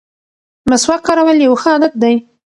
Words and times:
مسواک 0.69 1.01
کارول 1.07 1.37
یو 1.41 1.53
ښه 1.61 1.69
عادت 1.73 1.93
دی. 2.01 2.15